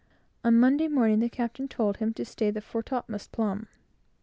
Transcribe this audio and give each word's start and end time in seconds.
On 0.43 0.59
Monday 0.59 0.87
morning, 0.87 1.19
the 1.19 1.29
captain 1.29 1.67
told 1.67 1.97
him 1.97 2.11
to 2.15 2.25
stay 2.25 2.49
the 2.49 2.59
fore 2.59 2.81
topmast 2.81 3.31
plumb. 3.31 3.67